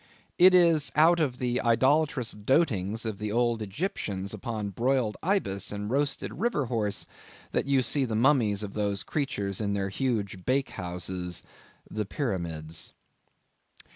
It 0.39 0.55
is 0.55 0.91
out 0.95 1.19
of 1.19 1.37
the 1.37 1.61
idolatrous 1.61 2.31
dotings 2.33 3.05
of 3.05 3.19
the 3.19 3.31
old 3.31 3.61
Egyptians 3.61 4.33
upon 4.33 4.71
broiled 4.71 5.15
ibis 5.21 5.71
and 5.71 5.91
roasted 5.91 6.39
river 6.39 6.65
horse, 6.65 7.05
that 7.51 7.67
you 7.67 7.83
see 7.83 8.05
the 8.05 8.15
mummies 8.15 8.63
of 8.63 8.73
those 8.73 9.03
creatures 9.03 9.61
in 9.61 9.73
their 9.73 9.89
huge 9.89 10.43
bake 10.43 10.69
houses 10.71 11.43
the 11.87 12.07
pyramids. 12.07 12.93